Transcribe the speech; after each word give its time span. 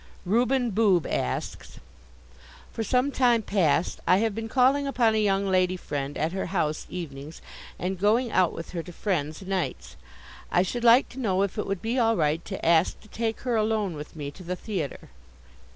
Reuben 0.25 0.71
Boob 0.71 1.05
asks: 1.05 1.79
For 2.71 2.83
some 2.83 3.11
time 3.11 3.43
past 3.43 3.99
I 4.07 4.17
have 4.17 4.33
been 4.33 4.49
calling 4.49 4.87
upon 4.87 5.13
a 5.13 5.19
young 5.21 5.45
lady 5.45 5.77
friend 5.77 6.17
at 6.17 6.31
her 6.31 6.47
house 6.47 6.87
evenings 6.89 7.39
and 7.77 7.99
going 7.99 8.31
out 8.31 8.51
with 8.51 8.71
her 8.71 8.81
to 8.81 8.93
friends' 8.93 9.43
nights. 9.43 9.95
I 10.51 10.63
should 10.63 10.83
like 10.83 11.07
to 11.09 11.19
know 11.19 11.43
if 11.43 11.55
it 11.59 11.67
would 11.67 11.83
be 11.83 11.99
all 11.99 12.15
right 12.17 12.43
to 12.45 12.65
ask 12.65 12.99
to 13.01 13.07
take 13.09 13.41
her 13.41 13.55
alone 13.55 13.93
with 13.95 14.15
me 14.15 14.31
to 14.31 14.41
the 14.43 14.55
theatre? 14.55 15.11